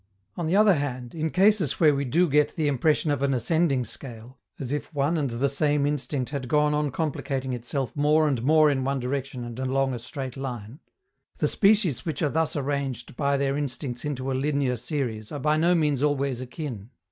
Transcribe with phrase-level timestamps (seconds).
[0.35, 3.85] On the other hand, in cases where we do get the impression of an ascending
[3.85, 8.41] scale, as if one and the same instinct had gone on complicating itself more and
[8.41, 10.79] more in one direction and along a straight line,
[11.37, 15.55] the species which are thus arranged by their instincts into a linear series are by
[15.55, 16.89] no means always akin.